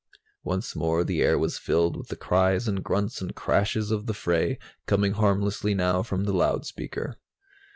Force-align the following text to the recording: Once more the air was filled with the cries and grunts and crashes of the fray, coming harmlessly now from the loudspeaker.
Once 0.43 0.75
more 0.75 1.03
the 1.03 1.21
air 1.21 1.37
was 1.37 1.59
filled 1.59 1.95
with 1.95 2.07
the 2.07 2.15
cries 2.15 2.67
and 2.67 2.83
grunts 2.83 3.21
and 3.21 3.35
crashes 3.35 3.91
of 3.91 4.07
the 4.07 4.15
fray, 4.15 4.57
coming 4.87 5.11
harmlessly 5.13 5.75
now 5.75 6.01
from 6.01 6.23
the 6.23 6.33
loudspeaker. 6.33 7.17